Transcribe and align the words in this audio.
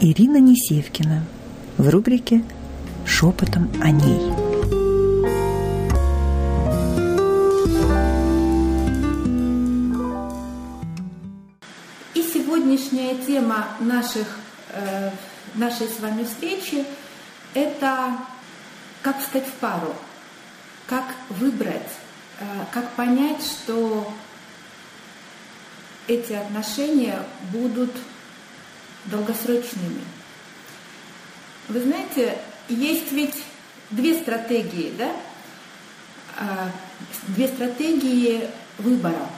Ирина 0.00 0.38
Несевкина 0.38 1.24
в 1.78 1.88
рубрике 1.88 2.42
«Шепотом 3.06 3.70
о 3.80 3.90
ней». 3.90 4.20
И 12.14 12.22
сегодняшняя 12.22 13.14
тема 13.24 13.68
наших, 13.78 14.26
э, 14.72 15.10
нашей 15.54 15.86
с 15.86 16.00
вами 16.00 16.24
встречи– 16.24 16.84
это 17.54 18.18
как 19.02 19.20
встать 19.20 19.46
в 19.46 19.52
пару, 19.54 19.94
как 20.86 21.04
выбрать, 21.30 21.92
э, 22.40 22.44
как 22.72 22.90
понять, 22.92 23.42
что 23.42 24.12
эти 26.08 26.32
отношения 26.32 27.22
будут 27.52 27.92
долгосрочными. 29.06 30.02
Вы 31.68 31.80
знаете, 31.80 32.38
есть 32.68 33.12
ведь 33.12 33.42
две 33.90 34.18
стратегии, 34.18 34.92
да? 34.96 35.12
А, 36.36 36.70
две 37.28 37.48
стратегии 37.48 38.48
выбора. 38.78 39.28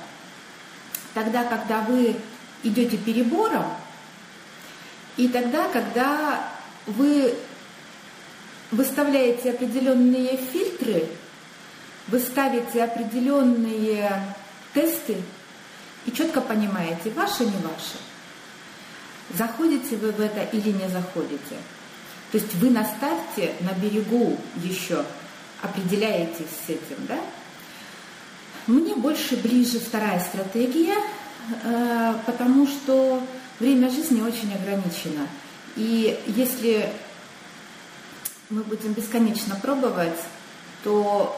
Тогда, 1.15 1.45
когда 1.45 1.83
вы 1.83 2.17
идете 2.63 2.97
перебором, 2.97 3.67
и 5.17 5.29
тогда, 5.29 5.69
когда 5.69 6.49
вы 6.87 7.35
выставляете 8.71 9.51
определенные 9.51 10.37
фильтры, 10.37 11.09
вы 12.09 12.21
ставите 12.21 12.85
определенные 12.85 14.23
тесты 14.75 15.23
и 16.05 16.13
четко 16.13 16.41
понимаете, 16.41 17.11
ваше, 17.11 17.45
не 17.45 17.57
ваше. 17.63 17.99
Заходите 19.35 19.97
вы 19.97 20.13
в 20.13 20.21
это 20.21 20.43
или 20.57 20.71
не 20.71 20.89
заходите. 20.89 21.57
То 22.33 22.39
есть 22.39 22.55
вы 22.55 22.71
на 22.71 22.85
старте, 22.85 23.55
на 23.61 23.73
берегу 23.73 24.37
еще 24.57 25.05
определяетесь 25.63 26.47
с 26.67 26.71
этим, 26.71 27.07
да? 27.09 27.19
Мне 28.67 28.95
больше 28.95 29.37
ближе 29.37 29.79
вторая 29.79 30.21
стратегия, 30.21 30.97
э, 31.65 32.15
потому 32.27 32.67
что 32.67 33.23
время 33.61 33.91
жизни 33.91 34.21
очень 34.21 34.53
ограничено. 34.55 35.29
И 35.77 36.19
если 36.27 36.93
мы 38.51 38.63
будем 38.63 38.93
бесконечно 38.93 39.57
пробовать, 39.57 40.19
то, 40.83 41.37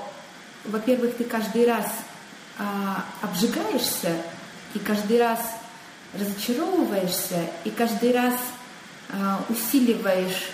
во-первых, 0.64 1.16
ты 1.16 1.24
каждый 1.24 1.66
раз 1.66 1.86
а, 2.58 3.04
обжигаешься 3.22 4.16
и 4.74 4.78
каждый 4.78 5.18
раз 5.18 5.40
разочаровываешься, 6.14 7.46
и 7.64 7.70
каждый 7.70 8.12
раз 8.12 8.34
а, 9.10 9.42
усиливаешь 9.48 10.48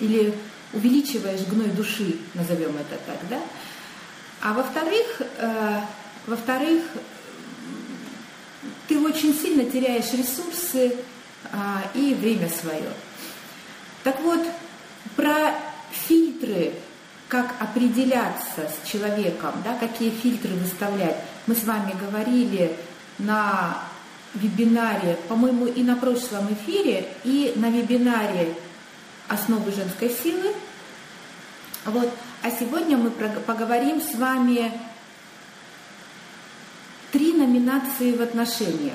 или 0.00 0.34
увеличиваешь 0.72 1.46
гной 1.46 1.68
души, 1.68 2.16
назовем 2.34 2.76
это 2.76 2.98
так, 3.06 3.18
да? 3.30 3.40
А 4.40 4.52
во-вторых, 4.52 5.22
э, 5.38 5.80
во-вторых, 6.26 6.82
ты 8.88 8.98
очень 8.98 9.34
сильно 9.34 9.64
теряешь 9.64 10.12
ресурсы 10.12 10.96
э, 10.96 11.56
и 11.94 12.14
время 12.14 12.50
свое. 12.50 12.90
Так 14.02 14.20
вот, 14.20 14.40
про 15.16 15.54
фильтры, 16.08 16.72
как 17.28 17.54
определяться 17.60 18.68
с 18.68 18.88
человеком, 18.88 19.54
да, 19.64 19.78
какие 19.78 20.10
фильтры 20.10 20.50
выставлять, 20.54 21.16
мы 21.46 21.54
с 21.54 21.64
вами 21.64 21.94
говорили 21.98 22.76
на 23.18 23.82
вебинаре, 24.34 25.18
по-моему, 25.28 25.66
и 25.66 25.82
на 25.82 25.96
прошлом 25.96 26.52
эфире, 26.54 27.08
и 27.24 27.52
на 27.56 27.70
вебинаре 27.70 28.54
«Основы 29.28 29.72
женской 29.72 30.10
силы». 30.10 30.52
Вот. 31.84 32.10
А 32.42 32.50
сегодня 32.50 32.96
мы 32.96 33.10
поговорим 33.10 34.00
с 34.00 34.14
вами 34.14 34.72
три 37.12 37.32
номинации 37.32 38.12
в 38.12 38.22
отношениях. 38.22 38.94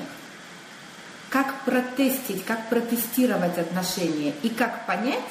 Как 1.30 1.64
протестить, 1.64 2.44
как 2.44 2.68
протестировать 2.68 3.56
отношения 3.56 4.34
и 4.42 4.48
как 4.48 4.86
понять, 4.86 5.24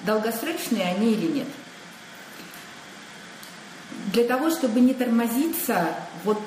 долгосрочные 0.00 0.94
они 0.94 1.12
или 1.12 1.26
нет. 1.38 1.48
Для 4.12 4.24
того, 4.24 4.50
чтобы 4.50 4.80
не 4.80 4.94
тормозиться, 4.94 5.94
вот 6.24 6.38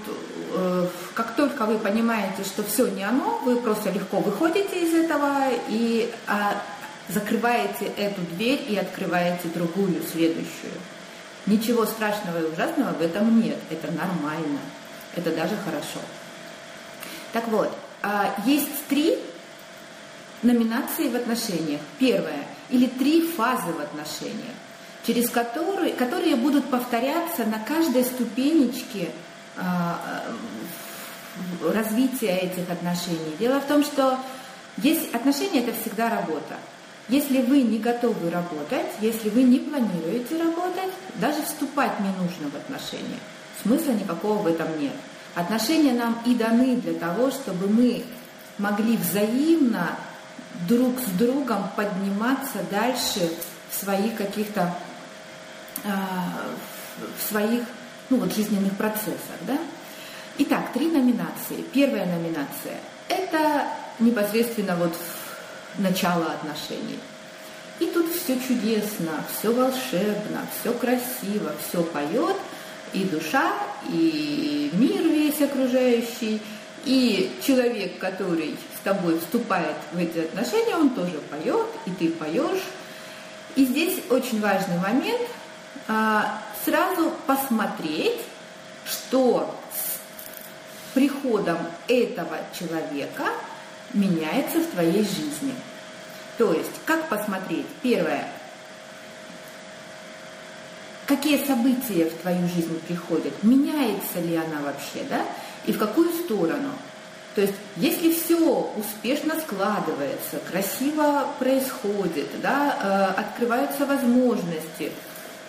э, 0.54 0.88
как 1.14 1.36
только 1.36 1.66
вы 1.66 1.78
понимаете, 1.78 2.44
что 2.44 2.64
все 2.64 2.88
не 2.88 3.04
оно, 3.04 3.40
вы 3.44 3.56
просто 3.58 3.90
легко 3.92 4.20
выходите 4.20 4.84
из 4.84 4.94
этого 4.94 5.50
и 5.70 6.14
а, 6.28 6.62
закрываете 7.10 7.86
эту 7.98 8.22
дверь 8.22 8.64
и 8.68 8.78
открываете 8.78 9.48
другую, 9.54 10.02
следующую. 10.12 10.74
Ничего 11.46 11.86
страшного 11.86 12.40
и 12.40 12.52
ужасного 12.52 12.94
в 12.94 13.02
этом 13.02 13.42
нет. 13.42 13.58
Это 13.70 13.92
нормально. 13.92 14.60
Это 15.16 15.32
даже 15.32 15.56
хорошо. 15.64 16.00
Так 17.34 17.48
вот, 17.48 17.72
а, 18.02 18.36
есть 18.46 18.88
три 18.88 19.18
номинации 20.42 21.10
в 21.10 21.16
отношениях. 21.16 21.82
Первое. 22.00 22.46
Или 22.70 22.88
три 22.88 23.28
фазы 23.28 23.72
в 23.74 23.80
отношениях, 23.80 24.56
через 25.06 25.30
которые, 25.30 25.94
которые 25.94 26.36
будут 26.36 26.66
повторяться 26.66 27.46
на 27.46 27.60
каждой 27.60 28.04
ступенечке 28.04 29.10
а, 29.58 30.24
развития 31.64 32.38
этих 32.38 32.70
отношений. 32.70 33.36
Дело 33.40 33.60
в 33.60 33.66
том, 33.66 33.84
что 33.84 34.18
есть 34.78 35.14
отношения 35.14 35.60
это 35.60 35.74
всегда 35.80 36.10
работа. 36.10 36.56
Если 37.08 37.42
вы 37.42 37.62
не 37.62 37.78
готовы 37.78 38.32
работать, 38.32 38.88
если 39.00 39.30
вы 39.30 39.44
не 39.44 39.60
планируете 39.60 40.38
работать, 40.42 40.92
даже 41.16 41.44
вступать 41.44 42.00
не 42.00 42.10
нужно 42.10 42.50
в 42.50 42.56
отношения. 42.56 43.20
Смысла 43.62 43.92
никакого 43.92 44.42
в 44.42 44.48
этом 44.48 44.80
нет. 44.80 44.94
Отношения 45.36 45.94
нам 45.94 46.18
и 46.26 46.34
даны 46.34 46.78
для 46.78 46.94
того, 46.94 47.30
чтобы 47.30 47.68
мы 47.68 48.04
могли 48.58 48.98
взаимно 48.98 49.92
друг 50.68 51.00
с 51.00 51.18
другом 51.18 51.70
подниматься 51.76 52.60
дальше 52.72 53.30
в 53.70 53.84
своих 53.84 54.16
каких-то 54.16 54.74
в 55.84 57.30
своих 57.30 57.64
ну 58.10 58.18
вот 58.18 58.34
жизненных 58.34 58.76
процессах, 58.78 59.40
да? 59.42 59.58
Итак, 60.38 60.74
три 60.74 60.88
номинации. 60.88 61.64
Первая 61.74 62.06
номинация– 62.06 62.80
это 63.10 63.64
непосредственно 64.00 64.76
вот 64.76 64.94
начало 65.78 66.26
отношений. 66.26 67.00
И 67.80 67.88
тут 67.88 68.08
все 68.14 68.40
чудесно, 68.40 69.24
все 69.38 69.52
волшебно, 69.52 70.46
все 70.60 70.74
красиво, 70.74 71.54
все 71.68 71.84
поет, 71.84 72.36
и 72.94 73.04
душа, 73.04 73.54
и 73.90 74.70
мир 74.74 75.02
весь 75.04 75.42
окружающий, 75.42 76.42
и 76.86 77.34
человек, 77.46 77.98
который 78.00 78.56
с 78.78 78.84
тобой 78.84 79.20
вступает 79.20 79.76
в 79.92 79.98
эти 79.98 80.20
отношения, 80.20 80.78
он 80.78 80.92
тоже 80.92 81.20
поет, 81.30 81.68
и 81.86 81.92
ты 81.92 82.10
поешь. 82.12 82.64
И 83.56 83.66
здесь 83.66 84.00
очень 84.10 84.40
важный 84.40 84.78
момент 84.78 85.28
сразу 85.88 87.12
посмотреть, 87.28 88.22
что 88.86 89.56
с 89.74 90.94
приходом 90.94 91.58
этого 91.88 92.38
человека 92.58 93.26
меняется 93.94 94.60
в 94.60 94.68
твоей 94.68 95.04
жизни. 95.04 95.54
То 96.38 96.54
есть, 96.54 96.72
как 96.86 97.08
посмотреть? 97.08 97.68
Первое. 97.82 98.28
Какие 101.06 101.46
события 101.46 102.10
в 102.10 102.18
твою 102.22 102.48
жизнь 102.48 102.80
приходят? 102.88 103.44
Меняется 103.44 104.20
ли 104.20 104.36
она 104.36 104.62
вообще, 104.62 105.04
да? 105.08 105.24
И 105.66 105.72
в 105.72 105.78
какую 105.78 106.12
сторону? 106.12 106.72
То 107.36 107.42
есть, 107.42 107.54
если 107.76 108.14
все 108.14 108.72
успешно 108.76 109.36
складывается, 109.40 110.40
красиво 110.50 111.28
происходит, 111.38 112.30
да, 112.42 113.14
э, 113.18 113.20
открываются 113.20 113.86
возможности, 113.86 114.92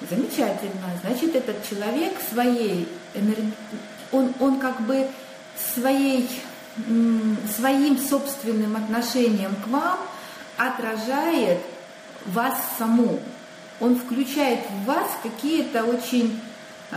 замечательно. 0.00 0.90
Значит, 1.02 1.34
этот 1.34 1.69
человек 1.69 2.14
своей 2.31 2.88
энергией, 3.14 3.52
он, 4.12 4.32
он 4.40 4.58
как 4.58 4.81
бы 4.82 5.06
своей 5.75 6.28
своим 7.56 7.98
собственным 7.98 8.76
отношением 8.76 9.54
к 9.64 9.66
вам 9.69 9.98
отражает 10.58 11.58
вас 12.26 12.54
саму. 12.76 13.19
Он 13.81 13.98
включает 13.98 14.60
в 14.70 14.84
вас 14.84 15.10
какие-то 15.22 15.84
очень 15.84 16.38
э, 16.90 16.96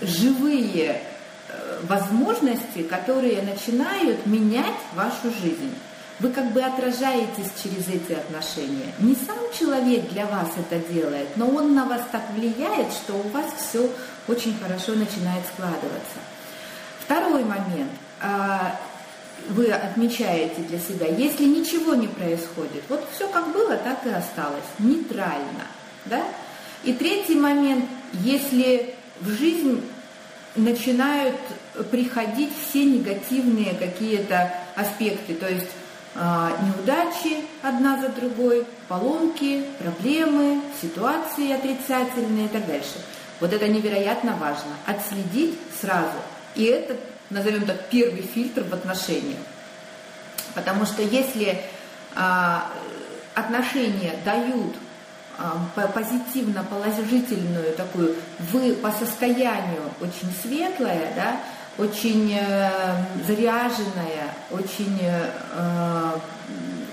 живые 0.00 1.00
возможности, 1.82 2.82
которые 2.82 3.42
начинают 3.42 4.26
менять 4.26 4.78
вашу 4.94 5.30
жизнь. 5.40 5.74
Вы 6.22 6.30
как 6.30 6.52
бы 6.52 6.62
отражаетесь 6.62 7.50
через 7.60 7.88
эти 7.88 8.12
отношения. 8.12 8.94
Не 9.00 9.16
сам 9.16 9.38
человек 9.58 10.08
для 10.10 10.24
вас 10.26 10.50
это 10.56 10.78
делает, 10.92 11.26
но 11.34 11.48
он 11.48 11.74
на 11.74 11.84
вас 11.84 12.02
так 12.12 12.22
влияет, 12.36 12.92
что 12.92 13.14
у 13.14 13.28
вас 13.30 13.46
все 13.58 13.90
очень 14.28 14.56
хорошо 14.56 14.92
начинает 14.92 15.44
складываться. 15.52 16.20
Второй 17.00 17.42
момент. 17.42 17.90
А, 18.20 18.78
вы 19.48 19.72
отмечаете 19.72 20.62
для 20.62 20.78
себя. 20.78 21.08
Если 21.08 21.44
ничего 21.44 21.96
не 21.96 22.06
происходит, 22.06 22.84
вот 22.88 23.04
все 23.12 23.26
как 23.26 23.52
было, 23.52 23.76
так 23.76 24.06
и 24.06 24.10
осталось, 24.10 24.62
нейтрально. 24.78 25.66
Да? 26.04 26.22
И 26.84 26.92
третий 26.92 27.34
момент, 27.34 27.84
если 28.12 28.94
в 29.20 29.28
жизнь 29.30 29.82
начинают 30.54 31.34
приходить 31.90 32.52
все 32.68 32.84
негативные 32.84 33.74
какие-то 33.74 34.54
аспекты, 34.76 35.34
то 35.34 35.48
есть 35.48 35.66
неудачи 36.14 37.44
одна 37.62 38.00
за 38.00 38.08
другой, 38.08 38.66
поломки, 38.88 39.64
проблемы, 39.78 40.60
ситуации 40.80 41.52
отрицательные 41.52 42.46
и 42.46 42.48
так 42.48 42.66
дальше. 42.66 43.00
Вот 43.40 43.52
это 43.52 43.66
невероятно 43.66 44.36
важно. 44.36 44.72
Отследить 44.86 45.58
сразу. 45.80 46.18
И 46.54 46.64
это, 46.64 46.96
назовем 47.30 47.64
так, 47.66 47.88
первый 47.88 48.22
фильтр 48.22 48.62
в 48.62 48.72
отношениях. 48.74 49.40
Потому 50.54 50.84
что 50.84 51.02
если 51.02 51.62
а, 52.14 52.70
отношения 53.34 54.14
дают 54.24 54.74
а, 55.38 55.66
позитивно 55.88 56.62
положительную 56.62 57.74
такую, 57.74 58.16
вы 58.52 58.74
по 58.74 58.92
состоянию 58.92 59.90
очень 60.00 60.32
светлая, 60.42 61.12
да, 61.16 61.40
очень 61.78 62.36
э, 62.38 62.70
заряженная, 63.26 64.34
очень 64.50 64.98
э, 65.00 66.18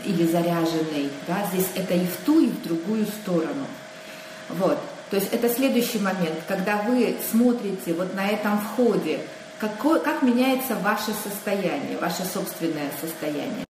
или 0.06 0.26
заряженный, 0.26 1.12
да, 1.28 1.46
здесь 1.52 1.68
это 1.76 1.94
и 1.94 2.06
в 2.06 2.16
ту, 2.26 2.40
и 2.40 2.48
в 2.48 2.62
другую 2.64 3.06
сторону. 3.06 3.66
Вот. 4.50 4.80
То 5.10 5.18
есть 5.18 5.34
это 5.34 5.50
следующий 5.50 6.00
момент, 6.00 6.40
когда 6.48 6.78
вы 6.84 7.18
смотрите 7.30 7.94
вот 7.94 8.16
на 8.16 8.28
этом 8.28 8.60
входе, 8.60 9.22
какое, 9.60 10.00
как 10.00 10.22
меняется 10.22 10.76
ваше 10.76 11.12
состояние, 11.24 11.98
ваше 11.98 12.24
собственное 12.24 12.92
состояние. 13.02 13.66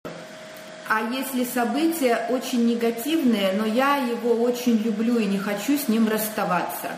А 0.88 1.02
если 1.10 1.44
события 1.44 2.26
очень 2.30 2.66
негативные, 2.66 3.52
но 3.52 3.66
я 3.66 3.96
его 3.96 4.34
очень 4.42 4.78
люблю 4.78 5.18
и 5.18 5.26
не 5.26 5.38
хочу 5.38 5.76
с 5.76 5.88
ним 5.88 6.08
расставаться. 6.08 6.92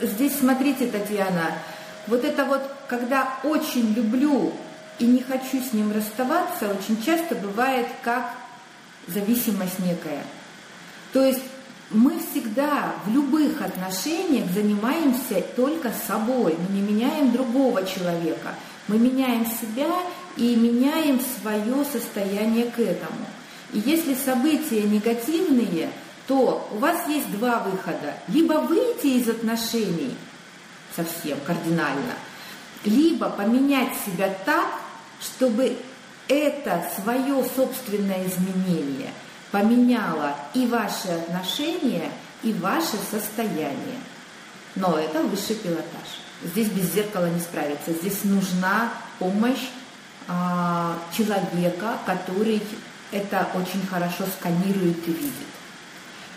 Здесь 0.00 0.38
смотрите, 0.38 0.86
Татьяна, 0.86 1.52
вот 2.06 2.24
это 2.24 2.44
вот, 2.44 2.62
когда 2.88 3.28
очень 3.44 3.92
люблю 3.94 4.52
и 4.98 5.06
не 5.06 5.22
хочу 5.22 5.62
с 5.62 5.72
ним 5.72 5.92
расставаться, 5.92 6.68
очень 6.68 7.02
часто 7.02 7.34
бывает 7.34 7.86
как 8.02 8.32
зависимость 9.06 9.78
некая. 9.78 10.22
То 11.12 11.24
есть 11.24 11.42
мы 11.90 12.18
всегда 12.18 12.94
в 13.06 13.12
любых 13.12 13.62
отношениях 13.62 14.50
занимаемся 14.52 15.42
только 15.56 15.90
собой, 16.06 16.56
мы 16.68 16.74
не 16.74 16.82
меняем 16.82 17.32
другого 17.32 17.86
человека, 17.86 18.54
мы 18.88 18.98
меняем 18.98 19.46
себя 19.46 19.90
и 20.36 20.54
меняем 20.54 21.20
свое 21.40 21.84
состояние 21.84 22.66
к 22.66 22.78
этому. 22.78 23.26
И 23.72 23.80
если 23.80 24.14
события 24.14 24.82
негативные, 24.82 25.90
то 26.28 26.68
у 26.72 26.78
вас 26.78 27.08
есть 27.08 27.30
два 27.32 27.60
выхода. 27.60 28.14
Либо 28.28 28.54
выйти 28.60 29.18
из 29.18 29.28
отношений 29.28 30.14
совсем 30.94 31.38
кардинально, 31.40 32.14
либо 32.84 33.30
поменять 33.30 33.94
себя 34.04 34.32
так, 34.44 34.66
чтобы 35.20 35.76
это 36.28 36.84
свое 36.94 37.42
собственное 37.56 38.26
изменение 38.26 39.10
поменяло 39.50 40.36
и 40.52 40.66
ваши 40.66 41.08
отношения, 41.08 42.12
и 42.42 42.52
ваше 42.52 42.98
состояние. 43.10 43.98
Но 44.76 44.98
это 44.98 45.22
высший 45.22 45.56
пилотаж. 45.56 46.20
Здесь 46.44 46.68
без 46.68 46.92
зеркала 46.92 47.30
не 47.30 47.40
справиться. 47.40 47.92
Здесь 47.92 48.22
нужна 48.24 48.92
помощь 49.18 49.70
а, 50.28 50.98
человека, 51.16 51.96
который 52.04 52.62
это 53.10 53.48
очень 53.54 53.84
хорошо 53.86 54.24
сканирует 54.38 55.08
и 55.08 55.12
видит. 55.12 55.57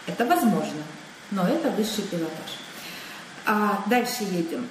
Это 0.07 0.25
возможно, 0.25 0.83
но 1.31 1.47
это 1.47 1.69
высший 1.71 2.03
пилотаж. 2.03 2.57
А 3.45 3.83
дальше 3.87 4.23
едем. 4.23 4.67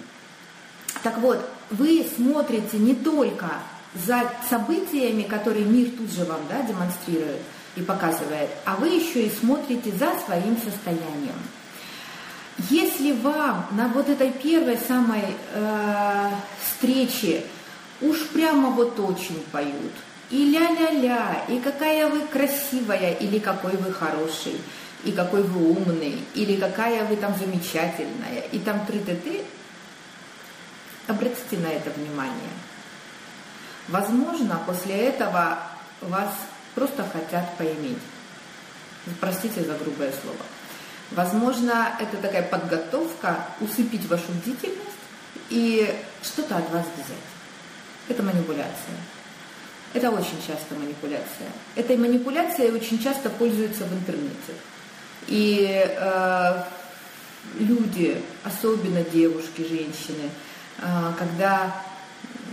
Так 1.03 1.19
вот, 1.19 1.49
вы 1.71 2.07
смотрите 2.17 2.79
не 2.79 2.95
только 2.95 3.49
за 3.95 4.31
событиями, 4.49 5.23
которые 5.23 5.65
мир 5.65 5.91
тут 5.97 6.11
же 6.11 6.25
вам 6.25 6.41
да, 6.49 6.63
демонстрирует 6.63 7.41
и 7.77 7.83
показывает, 7.83 8.51
а 8.65 8.77
вы 8.77 8.89
еще 8.89 9.27
и 9.27 9.31
смотрите 9.31 9.91
за 9.93 10.13
своим 10.25 10.57
состоянием. 10.57 11.39
Если 12.69 13.13
вам 13.13 13.67
на 13.71 13.89
вот 13.89 14.09
этой 14.09 14.31
первой 14.33 14.77
самой 14.77 15.25
э, 15.55 16.31
встрече 16.63 17.45
уж 18.03 18.27
прямо 18.29 18.71
вот 18.71 18.99
очень 19.01 19.43
поют, 19.51 19.93
и 20.31 20.45
ля-ля-ля, 20.51 21.45
и 21.49 21.59
какая 21.59 22.09
вы 22.09 22.21
красивая, 22.21 23.15
или 23.15 23.39
какой 23.39 23.77
вы 23.77 23.93
хороший, 23.93 24.61
и 25.05 25.13
какой 25.13 25.43
вы 25.43 25.71
умный, 25.71 26.25
или 26.35 26.57
какая 26.57 27.05
вы 27.05 27.17
там 27.17 27.35
замечательная, 27.39 28.41
и 28.53 28.59
там 28.59 28.85
тры-ты-ты, 28.87 29.45
обратите 31.07 31.59
на 31.59 31.69
это 31.69 31.91
внимание. 31.91 32.51
Возможно, 33.89 34.61
после 34.67 34.97
этого 34.97 35.59
вас 36.01 36.33
просто 36.75 37.05
хотят 37.05 37.57
поиметь. 37.57 37.99
Простите 39.21 39.63
за 39.65 39.75
грубое 39.75 40.13
слово. 40.23 40.45
Возможно, 41.11 41.97
это 41.99 42.19
такая 42.19 42.43
подготовка 42.43 43.47
усыпить 43.61 44.07
вашу 44.07 44.31
бдительность 44.33 44.81
и 45.49 45.93
что-то 46.23 46.59
от 46.59 46.71
вас 46.71 46.85
взять. 46.95 47.17
Это 48.09 48.23
манипуляция. 48.23 48.97
Это 49.93 50.11
очень 50.11 50.41
часто 50.47 50.77
манипуляция. 50.77 51.49
Этой 51.75 51.97
манипуляцией 51.97 52.71
очень 52.71 53.03
часто 53.03 53.29
пользуются 53.29 53.85
в 53.87 53.93
интернете. 53.93 54.55
И 55.31 55.65
э, 55.67 56.63
люди, 57.59 58.21
особенно 58.45 59.03
девушки, 59.05 59.63
женщины, 59.63 60.29
э, 60.79 61.13
когда 61.19 61.73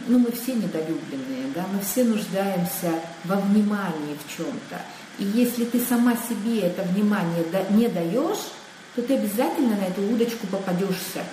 ну, 0.07 0.19
мы 0.19 0.31
все 0.31 0.53
недолюбленные, 0.53 1.51
да, 1.53 1.65
мы 1.73 1.81
все 1.81 2.03
нуждаемся 2.03 2.93
во 3.25 3.35
внимании 3.37 4.17
в 4.25 4.37
чем-то. 4.37 4.81
И 5.19 5.25
если 5.25 5.65
ты 5.65 5.81
сама 5.81 6.15
себе 6.15 6.61
это 6.61 6.83
внимание 6.83 7.43
не 7.71 7.87
даешь, 7.89 8.51
то 8.95 9.01
ты 9.01 9.15
обязательно 9.15 9.75
на 9.75 9.85
эту 9.85 10.01
удочку 10.01 10.47
попадешься. 10.47 11.23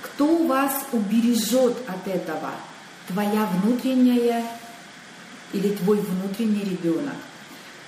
Кто 0.00 0.46
вас 0.46 0.72
убережет 0.92 1.76
от 1.88 2.08
этого? 2.08 2.50
Твоя 3.08 3.46
внутренняя 3.46 4.44
или 5.52 5.74
твой 5.74 5.98
внутренний 5.98 6.64
ребенок? 6.64 7.14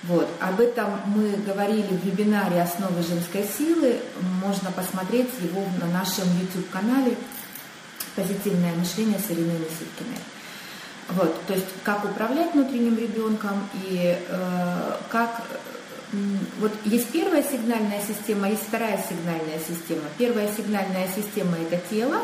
Вот. 0.03 0.29
Об 0.39 0.59
этом 0.59 1.01
мы 1.07 1.31
говорили 1.45 1.87
в 1.87 2.05
вебинаре 2.05 2.61
«Основы 2.61 3.01
женской 3.01 3.43
силы». 3.57 3.99
Можно 4.43 4.71
посмотреть 4.71 5.29
его 5.41 5.63
на 5.81 5.87
нашем 5.87 6.25
YouTube-канале 6.39 7.15
«Позитивное 8.15 8.73
мышление» 8.75 9.19
с 9.19 9.31
Ириной 9.31 9.59
Насилькиной. 9.59 10.19
Вот, 11.09 11.33
то 11.45 11.53
есть 11.53 11.67
как 11.83 12.03
управлять 12.03 12.53
внутренним 12.53 12.97
ребенком 12.97 13.69
и 13.73 14.17
э, 14.27 14.91
как 15.09 15.41
вот 16.59 16.71
есть 16.85 17.09
первая 17.11 17.43
сигнальная 17.43 18.01
система, 18.01 18.49
есть 18.49 18.63
вторая 18.67 19.03
сигнальная 19.09 19.59
система. 19.59 20.03
Первая 20.17 20.49
сигнальная 20.55 21.07
система 21.13 21.57
это 21.57 21.81
тело, 21.89 22.19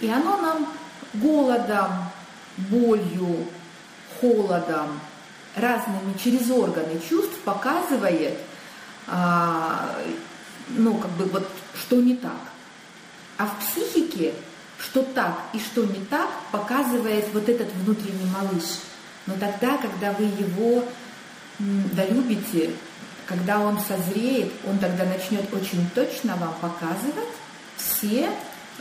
и 0.00 0.08
оно 0.08 0.36
нам 0.40 0.72
голодом, 1.14 2.10
болью, 2.56 3.46
холодом, 4.20 5.00
разными 5.56 6.16
через 6.22 6.50
органы 6.50 7.00
чувств 7.08 7.36
показывает, 7.44 8.38
а, 9.08 9.96
ну 10.68 10.94
как 10.98 11.10
бы 11.12 11.24
вот 11.24 11.48
что 11.74 11.96
не 11.96 12.14
так. 12.16 12.40
А 13.38 13.46
в 13.46 13.58
психике 13.58 14.32
что 14.78 15.02
так 15.02 15.38
и 15.52 15.58
что 15.58 15.84
не 15.84 16.04
так, 16.04 16.28
показывает 16.52 17.26
вот 17.32 17.48
этот 17.48 17.72
внутренний 17.74 18.30
малыш. 18.30 18.80
Но 19.26 19.34
тогда, 19.34 19.78
когда 19.78 20.12
вы 20.12 20.24
его 20.24 20.84
долюбите, 21.58 22.70
когда 23.26 23.58
он 23.58 23.78
созреет, 23.80 24.52
он 24.68 24.78
тогда 24.78 25.04
начнет 25.04 25.52
очень 25.52 25.88
точно 25.94 26.36
вам 26.36 26.54
показывать 26.60 27.28
все, 27.76 28.30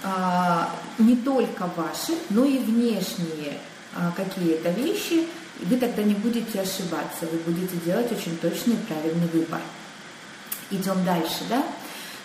а, 0.04 0.70
не 0.98 1.16
только 1.16 1.70
ваши, 1.76 2.14
но 2.30 2.46
и 2.46 2.60
внешние 2.60 3.58
а, 3.96 4.12
какие-то 4.16 4.70
вещи, 4.70 5.26
и 5.62 5.66
вы 5.66 5.78
тогда 5.78 6.04
не 6.04 6.14
будете 6.14 6.62
ошибаться, 6.62 7.26
вы 7.32 7.38
будете 7.40 7.78
делать 7.86 8.12
очень 8.12 8.38
точный 8.38 8.74
и 8.74 8.86
правильный 8.88 9.28
выбор. 9.28 9.62
Идем 10.72 11.04
дальше, 11.06 11.44
да? 11.50 11.64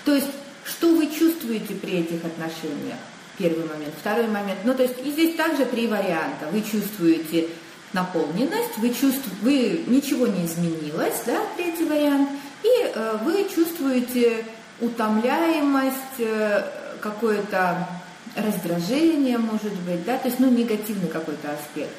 То 0.04 0.14
есть, 0.14 0.28
что 0.64 0.94
вы 0.94 1.06
чувствуете 1.08 1.74
при 1.74 1.98
этих 1.98 2.24
отношениях? 2.24 2.98
Первый 3.38 3.66
момент. 3.66 3.94
Второй 3.98 4.26
момент. 4.26 4.60
Ну, 4.64 4.74
то 4.74 4.82
есть 4.82 4.96
и 5.04 5.10
здесь 5.10 5.36
также 5.36 5.64
три 5.64 5.86
варианта. 5.86 6.48
Вы 6.52 6.62
чувствуете 6.62 7.48
наполненность, 7.92 8.76
вы 8.78 8.90
чувствуете, 8.90 9.36
вы 9.42 9.84
ничего 9.86 10.26
не 10.26 10.46
изменилось, 10.46 11.22
да, 11.26 11.40
третий 11.56 11.84
вариант, 11.84 12.28
и 12.62 12.68
э, 12.94 13.18
вы 13.24 13.48
чувствуете 13.52 14.44
утомляемость, 14.80 16.18
э, 16.18 16.62
какое-то 17.00 17.88
раздражение, 18.36 19.38
может 19.38 19.72
быть, 19.80 20.04
да, 20.04 20.18
то 20.18 20.28
есть, 20.28 20.38
ну, 20.38 20.48
негативный 20.50 21.08
какой-то 21.08 21.52
аспект. 21.52 21.90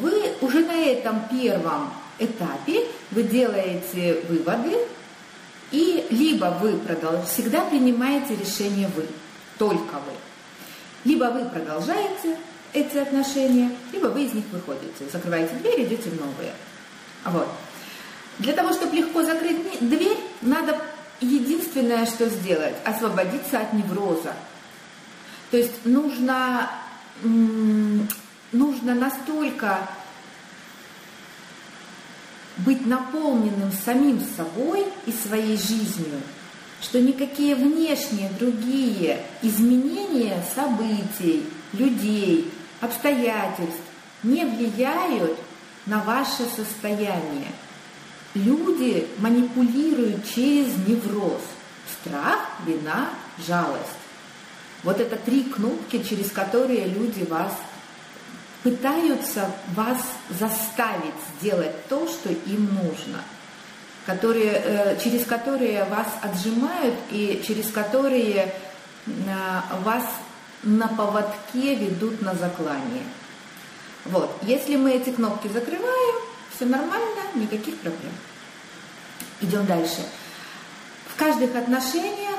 Вы 0.00 0.34
уже 0.40 0.60
на 0.60 0.76
этом 0.76 1.28
первом 1.28 1.92
этапе 2.18 2.86
вы 3.10 3.22
делаете 3.22 4.22
выводы, 4.28 4.76
и 5.70 6.06
либо 6.10 6.56
вы 6.60 6.78
продолж... 6.78 7.26
всегда 7.26 7.62
принимаете 7.64 8.36
решение 8.36 8.88
вы, 8.94 9.06
только 9.58 9.94
вы. 9.94 10.12
Либо 11.04 11.24
вы 11.26 11.44
продолжаете 11.46 12.36
эти 12.72 12.98
отношения, 12.98 13.70
либо 13.92 14.06
вы 14.06 14.24
из 14.24 14.32
них 14.32 14.44
выходите, 14.52 15.08
закрываете 15.12 15.54
дверь, 15.54 15.84
идете 15.84 16.10
в 16.10 16.20
новые. 16.20 16.52
Вот. 17.24 17.48
Для 18.38 18.52
того, 18.52 18.72
чтобы 18.72 18.96
легко 18.96 19.22
закрыть 19.22 19.78
дверь, 19.80 20.18
надо 20.42 20.80
единственное, 21.20 22.06
что 22.06 22.28
сделать, 22.28 22.74
освободиться 22.84 23.60
от 23.60 23.72
невроза. 23.72 24.34
То 25.50 25.56
есть 25.56 25.84
нужно, 25.84 26.70
нужно 28.52 28.94
настолько 28.94 29.88
быть 32.58 32.86
наполненным 32.86 33.70
самим 33.84 34.20
собой 34.36 34.86
и 35.04 35.12
своей 35.12 35.56
жизнью, 35.56 36.20
что 36.80 37.00
никакие 37.00 37.54
внешние 37.54 38.30
другие 38.30 39.22
изменения 39.42 40.42
событий, 40.54 41.44
людей, 41.72 42.50
обстоятельств 42.80 43.80
не 44.22 44.44
влияют 44.44 45.38
на 45.86 46.00
ваше 46.00 46.44
состояние. 46.56 47.52
Люди 48.34 49.06
манипулируют 49.18 50.28
через 50.28 50.74
невроз. 50.86 51.40
Страх, 52.00 52.38
вина, 52.66 53.10
жалость. 53.46 53.82
Вот 54.82 55.00
это 55.00 55.16
три 55.16 55.44
кнопки, 55.44 56.02
через 56.02 56.30
которые 56.30 56.86
люди 56.86 57.24
вас 57.24 57.52
пытаются 58.62 59.50
вас 59.74 59.98
заставить 60.30 61.14
сделать 61.38 61.86
то, 61.88 62.08
что 62.08 62.30
им 62.30 62.74
нужно, 62.74 63.20
которые, 64.06 64.62
э, 64.64 64.98
через 65.02 65.24
которые 65.24 65.84
вас 65.84 66.06
отжимают 66.22 66.94
и 67.10 67.42
через 67.46 67.70
которые 67.70 68.54
э, 69.06 69.10
вас 69.84 70.04
на 70.62 70.88
поводке 70.88 71.74
ведут 71.74 72.22
на 72.22 72.34
заклание. 72.34 73.04
Вот. 74.04 74.36
Если 74.42 74.76
мы 74.76 74.92
эти 74.92 75.10
кнопки 75.10 75.48
закрываем, 75.48 76.16
все 76.54 76.66
нормально, 76.66 77.22
никаких 77.34 77.76
проблем. 77.78 78.12
Идем 79.40 79.66
дальше. 79.66 80.00
В 81.08 81.16
каждых 81.16 81.54
отношениях 81.54 82.36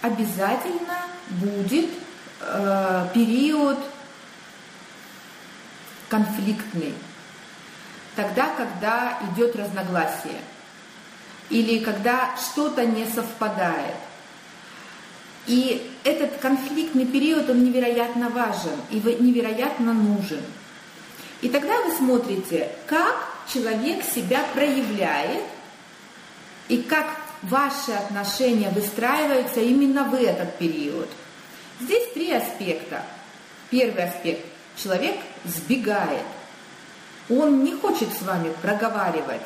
обязательно 0.00 0.98
будет 1.28 1.90
э, 2.40 3.06
период 3.14 3.78
конфликтный. 6.08 6.94
Тогда, 8.16 8.48
когда 8.56 9.18
идет 9.30 9.54
разногласие. 9.56 10.40
Или 11.50 11.78
когда 11.78 12.36
что-то 12.36 12.84
не 12.84 13.06
совпадает. 13.06 13.94
И 15.46 15.90
этот 16.04 16.36
конфликтный 16.38 17.06
период, 17.06 17.48
он 17.48 17.64
невероятно 17.64 18.28
важен 18.28 18.78
и 18.90 18.96
невероятно 18.96 19.94
нужен. 19.94 20.42
И 21.40 21.48
тогда 21.48 21.80
вы 21.82 21.92
смотрите, 21.92 22.70
как 22.86 23.16
человек 23.50 24.04
себя 24.04 24.44
проявляет 24.52 25.44
и 26.68 26.78
как 26.78 27.06
ваши 27.42 27.92
отношения 27.92 28.70
выстраиваются 28.70 29.60
именно 29.60 30.04
в 30.04 30.14
этот 30.14 30.58
период. 30.58 31.08
Здесь 31.80 32.12
три 32.12 32.32
аспекта. 32.32 33.04
Первый 33.70 34.04
аспект 34.04 34.44
человек 34.82 35.16
сбегает. 35.44 36.24
Он 37.28 37.62
не 37.64 37.72
хочет 37.72 38.08
с 38.12 38.22
вами 38.22 38.52
проговаривать 38.62 39.42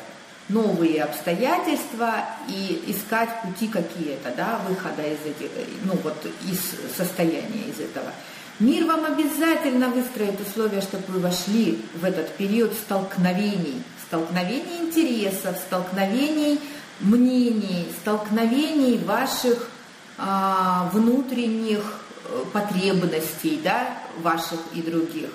новые 0.49 1.03
обстоятельства 1.03 2.13
и 2.47 2.83
искать 2.87 3.29
пути 3.43 3.67
какие-то, 3.67 4.33
да, 4.35 4.59
выхода 4.67 5.03
из 5.03 5.19
этих, 5.25 5.49
ну 5.83 5.93
вот 6.03 6.25
из 6.45 6.59
состояния 6.95 7.65
из 7.67 7.79
этого. 7.79 8.11
Мир 8.59 8.85
вам 8.85 9.05
обязательно 9.05 9.89
выстроит 9.89 10.39
условия, 10.39 10.81
чтобы 10.81 11.03
вы 11.07 11.19
вошли 11.19 11.81
в 11.95 12.05
этот 12.05 12.29
период 12.35 12.73
столкновений, 12.73 13.81
столкновений 14.05 14.77
интересов, 14.81 15.57
столкновений 15.57 16.59
мнений, 16.99 17.87
столкновений 18.01 18.99
ваших 18.99 19.69
а, 20.17 20.89
внутренних 20.93 22.03
Э, 22.25 22.43
потребностей, 22.53 23.59
да, 23.61 23.97
ваших 24.17 24.59
и 24.73 24.81
других. 24.81 25.29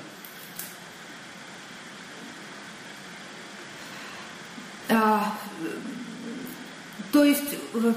А, 4.91 5.35
то 7.13 7.25
есть 7.25 7.55
э, 7.75 7.93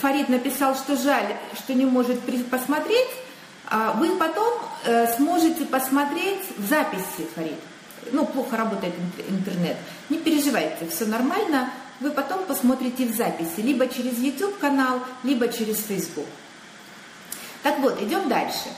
Фарид 0.00 0.28
написал, 0.28 0.74
что 0.74 0.96
жаль, 0.96 1.36
что 1.56 1.74
не 1.74 1.84
может 1.84 2.20
посмотреть, 2.50 3.08
а 3.66 3.92
вы 3.92 4.16
потом 4.16 4.52
э, 4.84 5.14
сможете 5.16 5.64
посмотреть 5.64 6.44
в 6.56 6.68
записи, 6.68 7.26
Фарид. 7.34 7.58
Ну, 8.10 8.26
плохо 8.26 8.56
работает 8.56 8.94
интернет. 9.28 9.76
Не 10.08 10.18
переживайте, 10.18 10.88
все 10.90 11.06
нормально. 11.06 11.70
Вы 12.00 12.10
потом 12.10 12.44
посмотрите 12.44 13.06
в 13.06 13.14
записи, 13.14 13.60
либо 13.60 13.86
через 13.86 14.18
YouTube 14.18 14.58
канал, 14.58 15.00
либо 15.22 15.46
через 15.48 15.78
Facebook. 15.84 16.26
Так 17.62 17.78
вот, 17.78 18.02
идем 18.02 18.28
дальше. 18.28 18.68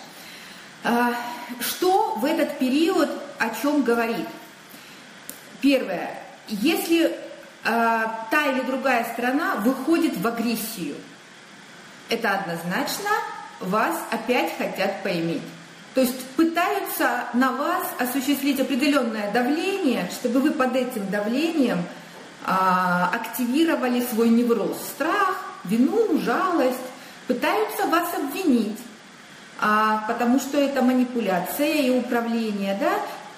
Что 1.60 2.14
в 2.16 2.24
этот 2.24 2.58
период 2.58 3.10
о 3.38 3.50
чем 3.50 3.82
говорит? 3.82 4.26
Первое. 5.60 6.18
Если 6.48 7.16
а, 7.64 8.26
та 8.30 8.46
или 8.46 8.60
другая 8.60 9.04
страна 9.12 9.56
выходит 9.56 10.16
в 10.16 10.26
агрессию, 10.26 10.96
это 12.08 12.32
однозначно 12.32 13.10
вас 13.60 13.96
опять 14.10 14.56
хотят 14.56 15.02
поиметь. 15.02 15.42
То 15.94 16.00
есть 16.00 16.26
пытаются 16.30 17.24
на 17.34 17.52
вас 17.52 17.86
осуществить 17.98 18.60
определенное 18.60 19.32
давление, 19.32 20.10
чтобы 20.10 20.40
вы 20.40 20.50
под 20.50 20.74
этим 20.74 21.08
давлением 21.08 21.84
а, 22.44 23.10
активировали 23.14 24.04
свой 24.04 24.28
невроз, 24.28 24.76
страх, 24.94 25.40
вину, 25.64 26.20
жалость, 26.20 26.76
пытаются 27.26 27.86
вас 27.86 28.12
обвинить, 28.14 28.78
а, 29.60 30.04
потому 30.08 30.38
что 30.38 30.58
это 30.58 30.82
манипуляция 30.82 31.74
и 31.74 31.90
управление, 31.90 32.76
да, 32.80 32.92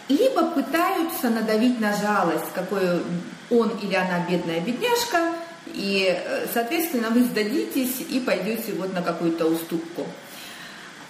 либо 0.08 0.50
пытаются 0.50 1.30
надавить 1.30 1.80
на 1.80 1.94
жалость, 1.96 2.52
какой 2.54 3.02
он 3.50 3.70
или 3.82 3.94
она 3.94 4.20
бедная 4.28 4.60
бедняжка, 4.60 5.32
и, 5.66 6.06
э, 6.08 6.46
соответственно, 6.52 7.10
вы 7.10 7.24
сдадитесь 7.24 8.00
и 8.08 8.20
пойдете 8.20 8.72
вот 8.72 8.94
на 8.94 9.02
какую-то 9.02 9.46
уступку. 9.46 10.06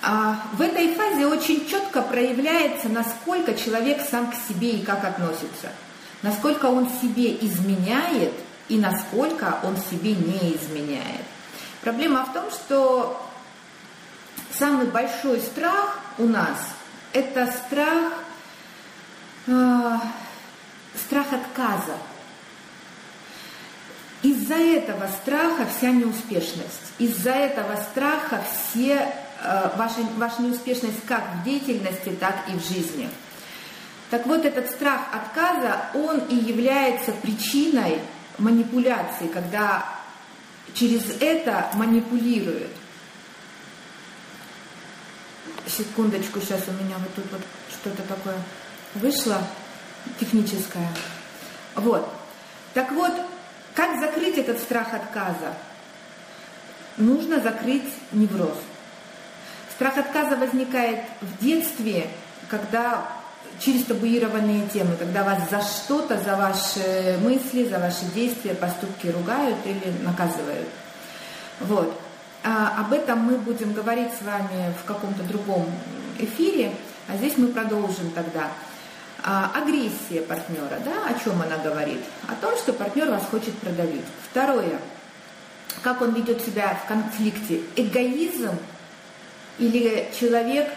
А 0.02 0.40
в 0.52 0.60
этой 0.60 0.94
фазе 0.94 1.26
очень 1.26 1.66
четко 1.68 2.02
проявляется, 2.02 2.88
насколько 2.88 3.54
человек 3.54 4.02
сам 4.08 4.30
к 4.30 4.34
себе 4.48 4.72
и 4.72 4.84
как 4.84 5.04
относится, 5.04 5.70
насколько 6.22 6.66
он 6.66 6.88
себе 7.00 7.36
изменяет 7.40 8.32
и 8.68 8.78
насколько 8.78 9.58
он 9.62 9.76
себе 9.76 10.12
не 10.12 10.56
изменяет. 10.56 11.24
Проблема 11.82 12.24
в 12.24 12.32
том, 12.32 12.50
что 12.50 13.25
самый 14.58 14.86
большой 14.86 15.40
страх 15.40 15.98
у 16.18 16.24
нас– 16.24 16.58
это 17.12 17.46
страх, 17.46 18.12
э, 19.46 19.98
страх 20.94 21.32
отказа. 21.32 21.96
Из-за 24.22 24.56
этого 24.56 25.08
страха 25.08 25.66
вся 25.66 25.90
неуспешность, 25.90 26.92
из-за 26.98 27.30
этого 27.32 27.76
страха 27.76 28.42
все 28.44 29.14
э, 29.42 29.70
ваша, 29.76 30.00
ваша 30.16 30.42
неуспешность 30.42 31.04
как 31.06 31.22
в 31.36 31.44
деятельности, 31.44 32.10
так 32.20 32.36
и 32.48 32.56
в 32.56 32.62
жизни. 32.62 33.08
Так 34.10 34.26
вот, 34.26 34.44
этот 34.44 34.70
страх 34.70 35.00
отказа, 35.12 35.86
он 35.94 36.18
и 36.28 36.34
является 36.34 37.12
причиной 37.12 38.00
манипуляции, 38.38 39.26
когда 39.26 39.84
через 40.74 41.02
это 41.20 41.68
манипулируют. 41.74 42.70
Секундочку, 45.66 46.40
сейчас 46.40 46.62
у 46.68 46.72
меня 46.72 46.96
вот 46.98 47.14
тут 47.14 47.24
вот 47.32 47.40
что-то 47.70 48.02
такое 48.02 48.36
вышло 48.94 49.38
техническое. 50.20 50.88
Вот. 51.74 52.08
Так 52.74 52.92
вот, 52.92 53.12
как 53.74 54.00
закрыть 54.00 54.38
этот 54.38 54.58
страх 54.58 54.94
отказа? 54.94 55.54
Нужно 56.96 57.40
закрыть 57.40 57.92
невроз. 58.12 58.56
Страх 59.74 59.98
отказа 59.98 60.36
возникает 60.36 61.00
в 61.20 61.44
детстве, 61.44 62.08
когда 62.48 63.06
через 63.58 63.84
табуированные 63.84 64.68
темы, 64.68 64.96
когда 64.96 65.24
вас 65.24 65.50
за 65.50 65.60
что-то, 65.62 66.18
за 66.18 66.36
ваши 66.36 67.18
мысли, 67.22 67.68
за 67.68 67.78
ваши 67.78 68.04
действия, 68.14 68.54
поступки 68.54 69.08
ругают 69.08 69.58
или 69.64 69.92
наказывают. 70.02 70.68
Вот. 71.60 72.00
А, 72.46 72.78
об 72.78 72.92
этом 72.92 73.18
мы 73.18 73.38
будем 73.38 73.72
говорить 73.72 74.10
с 74.20 74.24
вами 74.24 74.72
в 74.80 74.84
каком-то 74.86 75.24
другом 75.24 75.66
эфире, 76.20 76.72
а 77.08 77.16
здесь 77.16 77.36
мы 77.36 77.48
продолжим 77.48 78.12
тогда. 78.12 78.52
А, 79.24 79.50
агрессия 79.52 80.20
партнера, 80.20 80.78
да, 80.84 81.08
о 81.08 81.24
чем 81.24 81.42
она 81.42 81.56
говорит? 81.56 81.98
О 82.28 82.36
том, 82.36 82.56
что 82.56 82.72
партнер 82.72 83.10
вас 83.10 83.24
хочет 83.28 83.58
продавить. 83.58 84.04
Второе, 84.30 84.78
как 85.82 86.00
он 86.00 86.14
ведет 86.14 86.40
себя 86.40 86.78
в 86.84 86.86
конфликте? 86.86 87.62
Эгоизм 87.74 88.56
или 89.58 90.08
человек 90.16 90.68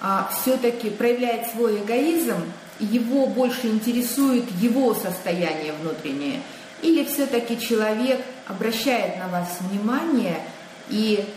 а, 0.00 0.30
все-таки 0.32 0.88
проявляет 0.88 1.48
свой 1.50 1.82
эгоизм, 1.82 2.50
его 2.80 3.26
больше 3.26 3.66
интересует 3.66 4.50
его 4.52 4.94
состояние 4.94 5.74
внутреннее, 5.82 6.40
или 6.80 7.04
все-таки 7.04 7.60
человек 7.60 8.22
обращает 8.48 9.18
на 9.18 9.28
вас 9.28 9.58
внимание 9.60 10.40
и 10.88 11.32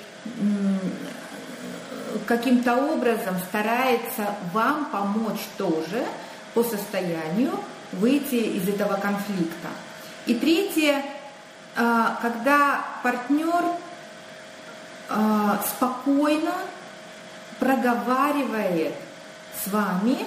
каким-то 2.25 2.75
образом 2.75 3.35
старается 3.49 4.35
вам 4.53 4.85
помочь 4.91 5.41
тоже 5.57 6.05
по 6.53 6.63
состоянию 6.63 7.53
выйти 7.93 8.35
из 8.35 8.67
этого 8.67 8.97
конфликта. 8.97 9.69
И 10.25 10.35
третье, 10.35 11.03
а, 11.75 12.19
когда 12.21 12.81
партнер 13.01 13.63
а, 15.09 15.63
спокойно 15.65 16.53
проговаривает 17.59 18.93
с 19.63 19.71
вами 19.71 20.25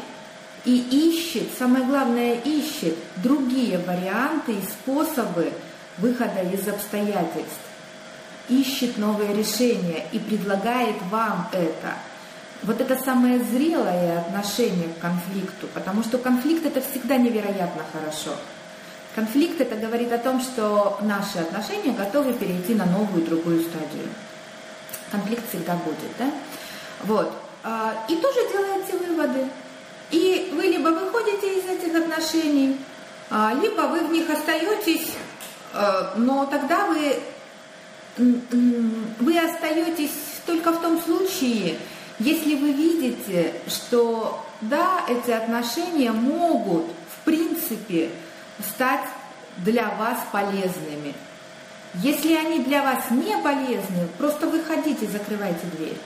и 0.64 1.10
ищет, 1.10 1.48
самое 1.58 1.84
главное, 1.84 2.34
ищет 2.34 2.96
другие 3.16 3.78
варианты 3.78 4.52
и 4.52 4.62
способы 4.62 5.52
выхода 5.98 6.42
из 6.42 6.66
обстоятельств, 6.66 7.69
ищет 8.50 8.98
новые 8.98 9.34
решения 9.34 10.06
и 10.12 10.18
предлагает 10.18 10.96
вам 11.10 11.48
это. 11.52 11.94
Вот 12.62 12.80
это 12.80 12.96
самое 13.02 13.42
зрелое 13.42 14.18
отношение 14.18 14.88
к 14.88 15.00
конфликту, 15.00 15.66
потому 15.72 16.02
что 16.02 16.18
конфликт 16.18 16.66
это 16.66 16.82
всегда 16.82 17.16
невероятно 17.16 17.82
хорошо. 17.90 18.32
Конфликт 19.14 19.60
это 19.60 19.76
говорит 19.76 20.12
о 20.12 20.18
том, 20.18 20.40
что 20.40 20.98
наши 21.00 21.38
отношения 21.38 21.92
готовы 21.92 22.34
перейти 22.34 22.74
на 22.74 22.84
новую 22.84 23.24
другую 23.24 23.62
стадию. 23.62 24.08
Конфликт 25.10 25.48
всегда 25.48 25.74
будет, 25.76 26.16
да? 26.18 26.30
Вот. 27.04 27.32
А, 27.62 27.94
и 28.08 28.16
тоже 28.16 28.48
делаете 28.52 28.98
выводы. 28.98 29.48
И 30.10 30.52
вы 30.54 30.64
либо 30.64 30.88
выходите 30.88 31.58
из 31.58 31.64
этих 31.64 31.94
отношений, 31.94 32.78
а, 33.30 33.54
либо 33.54 33.82
вы 33.82 34.00
в 34.00 34.12
них 34.12 34.28
остаетесь, 34.28 35.12
а, 35.72 36.14
но 36.16 36.46
тогда 36.46 36.86
вы, 36.86 37.20
вы 38.16 39.38
остаетесь 39.38 40.10
только 40.46 40.72
в 40.72 40.80
том 40.80 41.00
случае, 41.00 41.78
если 42.18 42.54
вы 42.54 42.72
видите, 42.72 43.54
что 43.66 44.44
да, 44.60 45.04
эти 45.08 45.30
отношения 45.30 46.12
могут, 46.12 46.86
в 46.86 47.24
принципе, 47.24 48.10
стать 48.74 49.06
для 49.58 49.88
вас 49.90 50.18
полезными. 50.32 51.14
Если 51.94 52.34
они 52.34 52.60
для 52.60 52.82
вас 52.82 53.10
не 53.10 53.36
полезны, 53.38 54.06
просто 54.18 54.46
выходите, 54.46 55.06
закрывайте 55.06 55.66
дверь. 55.76 55.96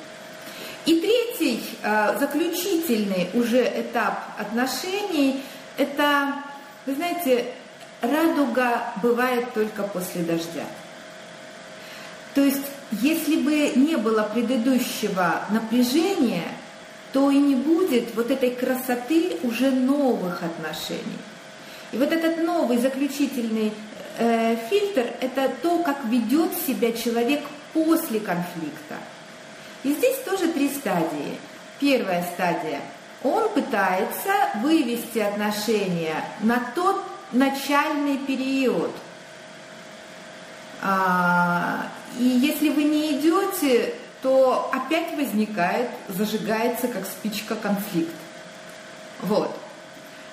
И 0.87 1.01
третий, 1.01 1.65
э, 1.83 2.19
заключительный 2.19 3.31
уже 3.35 3.63
этап 3.63 4.19
отношений, 4.39 5.43
это, 5.77 6.35
вы 6.87 6.95
знаете, 6.95 7.47
радуга 8.03 8.93
бывает 9.03 9.53
только 9.53 9.83
после 9.83 10.23
дождя. 10.23 10.65
То 12.35 12.43
есть, 12.43 12.67
если 12.91 13.37
бы 13.37 13.73
не 13.77 13.97
было 13.97 14.23
предыдущего 14.23 15.45
напряжения, 15.51 16.49
то 17.13 17.31
и 17.31 17.39
не 17.39 17.55
будет 17.55 18.15
вот 18.15 18.31
этой 18.31 18.51
красоты 18.51 19.37
уже 19.43 19.71
новых 19.71 20.43
отношений. 20.43 21.19
И 21.93 21.97
вот 21.97 22.13
этот 22.13 22.45
новый 22.45 22.79
заключительный 22.79 23.73
э, 24.19 24.57
фильтр– 24.69 25.07
это 25.21 25.51
то, 25.63 25.83
как 25.85 26.05
ведет 26.07 26.51
себя 26.67 26.93
человек 26.93 27.43
после 27.73 28.19
конфликта– 28.19 28.97
и 29.85 29.93
здесь 29.93 30.17
тоже 30.25 30.49
три 30.49 30.71
стадии. 30.71 31.39
Первая 31.79 32.27
стадия. 32.35 32.81
Он 33.23 33.49
пытается 33.51 34.33
вывести 34.63 35.19
отношения 35.19 36.25
на 36.41 36.61
тот 36.75 37.05
начальный 37.33 38.17
период. 38.19 38.91
И 42.19 42.25
если 42.25 42.69
вы 42.69 42.85
не 42.85 43.19
идете, 43.19 43.95
то 44.23 44.71
опять 44.73 45.17
возникает, 45.17 45.91
зажигается 46.09 46.89
как 46.89 47.05
спичка 47.05 47.57
конфликт. 47.57 48.15
Вот. 49.21 49.55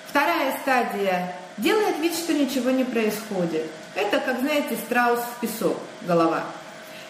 Вторая 0.07 0.57
стадия 0.61 1.35
делает 1.57 1.97
вид, 1.99 2.13
что 2.13 2.33
ничего 2.33 2.71
не 2.71 2.83
происходит. 2.83 3.69
Это, 3.95 4.19
как 4.19 4.39
знаете, 4.39 4.77
страус 4.77 5.19
в 5.19 5.39
песок, 5.41 5.77
голова. 6.01 6.43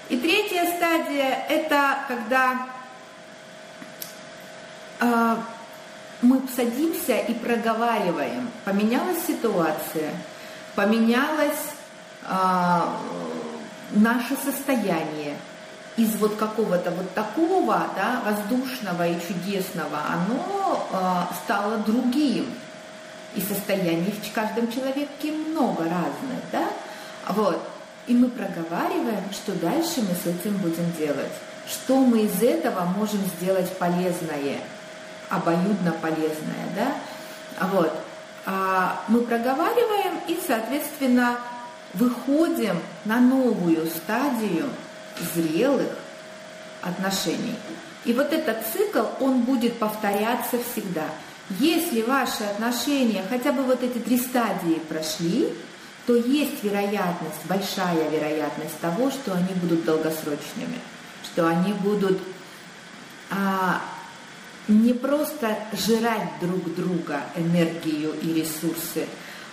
И 0.10 0.18
третья 0.18 0.66
стадия– 0.76 1.46
это 1.50 2.00
когда 2.08 2.68
э, 5.00 5.36
мы 6.22 6.42
садимся 6.56 7.18
и 7.18 7.34
проговариваем. 7.34 8.50
Поменялась 8.66 9.26
ситуация, 9.26 10.12
поменялось 10.76 11.74
э, 12.24 12.82
наше 13.94 14.36
состояние. 14.44 15.38
Из 15.98 16.16
вот 16.16 16.36
какого-то 16.38 16.92
вот 16.92 17.14
такого, 17.14 17.86
да, 17.96 18.22
воздушного 18.26 19.08
и 19.08 19.20
чудесного, 19.28 20.00
оно 20.10 20.88
э, 20.90 21.34
стало 21.44 21.78
другим. 21.80 22.48
И 23.36 23.42
состояний 23.42 24.12
в 24.12 24.34
каждом 24.34 24.72
человеке 24.72 25.32
много 25.32 25.84
разных, 25.84 26.42
да? 26.52 26.68
Вот. 27.30 27.62
И 28.08 28.14
мы 28.14 28.30
проговариваем, 28.30 29.24
что 29.32 29.54
дальше 29.54 30.02
мы 30.02 30.16
с 30.16 30.26
этим 30.26 30.58
будем 30.58 30.92
делать. 30.94 31.32
Что 31.68 31.98
мы 31.98 32.22
из 32.22 32.42
этого 32.42 32.86
можем 32.98 33.20
сделать 33.38 33.72
полезное, 33.78 34.60
обоюдно 35.30 35.92
полезное, 36.02 36.68
да? 36.76 37.68
Вот. 37.68 37.94
А 38.46 39.02
мы 39.08 39.22
проговариваем 39.22 40.20
и, 40.28 40.40
соответственно, 40.46 41.38
выходим 41.94 42.80
на 43.06 43.20
новую 43.20 43.88
стадию 43.88 44.70
зрелых 45.34 45.90
отношений. 46.82 47.56
И 48.06 48.14
вот 48.14 48.34
этот 48.34 48.66
цикл, 48.74 49.04
он 49.20 49.42
будет 49.42 49.78
повторяться 49.78 50.58
всегда. 50.72 51.06
Если 51.60 52.02
ваши 52.02 52.44
отношения, 52.44 53.24
хотя 53.30 53.52
бы 53.52 53.64
вот 53.64 53.84
эти 53.84 53.98
три 54.00 54.18
стадии 54.18 54.80
прошли, 54.88 55.54
то 56.08 56.16
есть 56.16 56.64
вероятность, 56.64 57.46
большая 57.46 58.10
вероятность 58.10 58.80
того, 58.80 59.12
что 59.12 59.34
они 59.34 59.54
будут 59.56 59.86
долгосрочными, 59.86 60.80
что 61.24 61.48
они 61.48 61.74
будут 61.74 62.20
а, 63.30 63.82
не 64.68 64.94
просто 64.94 65.58
жрать 65.74 66.30
друг 66.42 66.74
друга 66.76 67.22
энергию 67.36 68.14
и 68.22 68.34
ресурсы, 68.34 69.08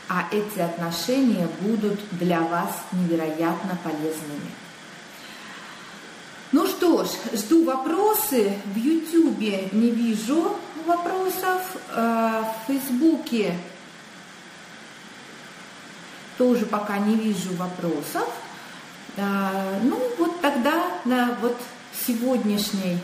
а 0.08 0.26
эти 0.32 0.58
отношения 0.60 1.48
будут 1.60 2.00
для 2.12 2.40
вас 2.40 2.70
невероятно 2.92 3.76
полезными. 3.84 4.50
Ну 6.50 6.66
что 6.66 7.04
ж, 7.04 7.08
жду 7.34 7.64
вопросы. 7.64 8.54
В 8.64 8.76
Ютубе 8.76 9.68
не 9.72 9.90
вижу 9.90 10.56
вопросов. 10.86 11.76
А, 11.94 12.42
в 12.42 12.66
Фейсбуке 12.66 13.54
тоже 16.38 16.64
пока 16.64 16.98
не 16.98 17.16
вижу 17.16 17.54
вопросов. 17.56 18.28
А, 19.18 19.78
ну, 19.82 20.00
вот 20.18 20.40
тогда 20.40 20.84
на 21.04 21.36
вот 21.42 21.56
сегодняшней 22.06 22.98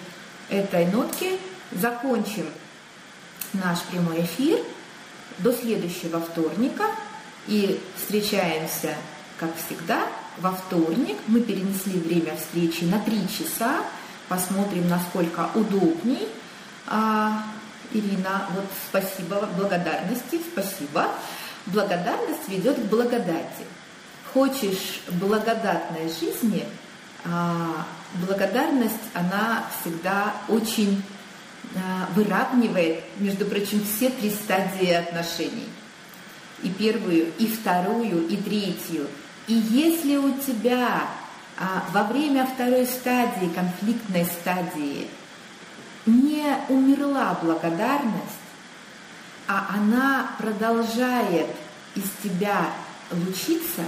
этой 0.49 0.87
нотке 0.87 1.38
закончим 1.73 2.47
наш 3.53 3.81
прямой 3.83 4.23
эфир 4.23 4.61
до 5.38 5.53
следующего 5.53 6.20
вторника. 6.20 6.85
И 7.47 7.81
встречаемся, 7.97 8.94
как 9.38 9.51
всегда, 9.57 10.07
во 10.38 10.53
вторник. 10.53 11.16
Мы 11.27 11.40
перенесли 11.40 11.99
время 11.99 12.37
встречи 12.37 12.85
на 12.85 12.99
три 13.01 13.27
часа. 13.29 13.83
Посмотрим, 14.29 14.88
насколько 14.88 15.51
удобней. 15.55 16.29
А, 16.87 17.44
Ирина, 17.92 18.47
вот 18.55 18.64
спасибо, 18.88 19.49
благодарности, 19.57 20.40
спасибо. 20.53 21.09
Благодарность 21.66 22.49
ведет 22.49 22.77
к 22.77 22.88
благодати. 22.88 23.64
Хочешь 24.33 25.01
благодатной 25.09 26.09
жизни, 26.09 26.66
а, 27.25 27.87
благодарность, 28.27 28.94
она 29.14 29.64
всегда 29.81 30.35
очень 30.49 31.03
выравнивает, 32.15 33.03
между 33.19 33.45
прочим, 33.47 33.85
все 33.85 34.11
три 34.11 34.31
стадии 34.31 34.91
отношений. 34.91 35.69
И 36.63 36.71
первую, 36.71 37.33
и 37.39 37.47
вторую, 37.47 38.27
и 38.29 38.37
третью. 38.37 39.09
И 39.47 39.55
если 39.55 40.17
у 40.17 40.33
тебя 40.39 41.03
а, 41.59 41.85
во 41.93 42.05
время 42.05 42.47
второй 42.47 42.87
стадии, 42.87 43.53
конфликтной 43.55 44.25
стадии, 44.25 45.09
не 46.07 46.45
умерла 46.69 47.39
благодарность, 47.43 48.45
а 49.47 49.75
она 49.75 50.31
продолжает 50.39 51.49
из 51.95 52.05
тебя 52.23 52.71
лучиться, 53.11 53.83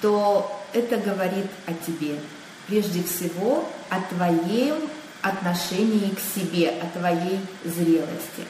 то 0.00 0.62
это 0.72 0.96
говорит 0.96 1.46
о 1.66 1.72
тебе. 1.72 2.18
Прежде 2.66 3.02
всего 3.02 3.68
о 3.90 4.00
твоем 4.00 4.78
отношении 5.28 6.14
к 6.14 6.18
себе, 6.20 6.74
о 6.82 6.98
твоей 6.98 7.40
зрелости. 7.64 8.44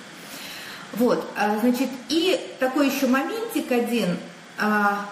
Вот, 0.92 1.28
а, 1.36 1.58
значит, 1.58 1.88
и 2.08 2.56
такой 2.58 2.88
еще 2.88 3.06
моментик 3.06 3.70
один. 3.70 4.16
А, 4.58 5.06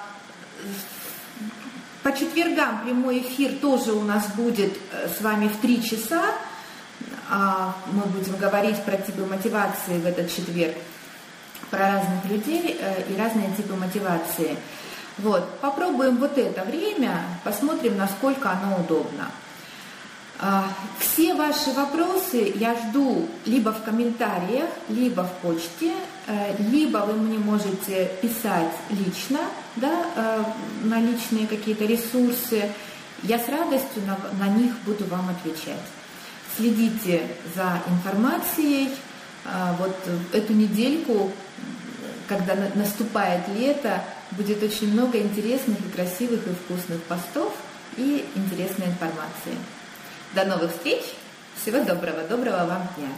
по 2.03 2.13
четвергам 2.13 2.85
прямой 2.85 3.21
эфир 3.21 3.53
тоже 3.61 3.93
у 3.93 4.03
нас 4.03 4.27
будет 4.35 4.77
э, 4.93 5.09
с 5.09 5.23
вами 5.23 5.49
в 5.49 5.57
три 5.57 5.83
часа. 5.83 6.23
А, 7.31 7.75
мы 7.93 8.03
будем 8.03 8.37
говорить 8.37 8.83
про 8.85 8.99
типы 8.99 9.25
мотивации 9.25 9.99
в 9.99 10.07
этот 10.07 10.31
четверг, 10.31 10.75
про 11.71 11.79
разных 11.79 12.25
людей 12.27 12.79
э, 12.79 13.11
и 13.11 13.17
разные 13.17 13.51
типы 13.57 13.75
мотивации. 13.75 14.57
Вот, 15.17 15.49
попробуем 15.61 16.19
вот 16.19 16.37
это 16.37 16.63
время, 16.65 17.23
посмотрим, 17.43 17.97
насколько 17.97 18.51
оно 18.51 18.77
удобно. 18.77 19.31
А, 20.41 20.69
все 20.99 21.35
ваши 21.35 21.71
вопросы 21.73 22.53
я 22.57 22.75
жду 22.75 23.29
либо 23.47 23.71
в 23.71 23.85
комментариях, 23.85 24.69
либо 24.89 25.23
в 25.23 25.33
почте, 25.39 25.93
э, 26.27 26.57
либо 26.59 26.99
вы 26.99 27.13
мне 27.15 27.39
можете 27.39 28.11
писать 28.21 28.73
лично, 28.91 29.39
да, 29.77 30.07
э, 30.17 30.45
на 30.85 31.01
личные 31.01 31.47
какие-то 31.47 31.85
ресурсы. 31.85 32.69
Я 33.23 33.39
с 33.39 33.49
радостью 33.49 34.03
на, 34.07 34.19
на 34.45 34.51
них 34.51 34.73
буду 34.85 35.05
вам 35.05 35.29
отвечать. 35.29 35.81
Следите 36.57 37.23
за 37.55 37.81
информацией. 37.89 38.91
А, 39.45 39.77
вот 39.79 39.97
эту 40.33 40.53
недельку, 40.53 41.31
когда 42.27 42.57
наступает 42.75 43.47
лето, 43.57 44.03
будет 44.33 44.63
очень 44.63 44.93
много 44.93 45.19
интересных 45.19 45.79
и 45.79 45.91
красивых 45.95 46.45
и 46.47 46.55
вкусных 46.55 47.03
постов 47.05 47.55
и 47.97 48.25
интересной 48.35 48.87
информации. 48.87 49.55
До 50.35 50.45
новых 50.45 50.73
встреч. 50.73 51.05
Всего 51.63 51.85
доброго. 51.85 52.23
Доброго 52.29 52.67
вам 52.67 52.89
дня. 52.97 53.09